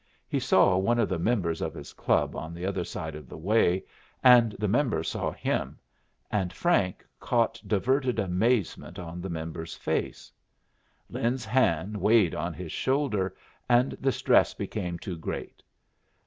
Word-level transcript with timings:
He 0.27 0.39
saw 0.39 0.77
one 0.77 0.97
of 0.97 1.09
the 1.09 1.19
members 1.19 1.61
of 1.61 1.75
his 1.75 1.93
club 1.93 2.35
on 2.35 2.55
the 2.55 2.65
other 2.65 2.83
side 2.83 3.13
of 3.13 3.29
the 3.29 3.37
way, 3.37 3.83
and 4.23 4.53
the 4.53 4.67
member 4.67 5.03
saw 5.03 5.29
him, 5.31 5.77
and 6.31 6.51
Frank 6.51 7.05
caught 7.19 7.61
diverted 7.67 8.17
amazement 8.17 8.97
on 8.97 9.21
the 9.21 9.29
member's 9.29 9.75
face. 9.75 10.31
Lin's 11.07 11.45
hand 11.45 11.97
weighed 11.97 12.33
on 12.33 12.51
his 12.55 12.71
shoulder, 12.71 13.35
and 13.69 13.91
the 13.99 14.11
stress 14.11 14.55
became 14.55 14.97
too 14.97 15.15
great. 15.17 15.61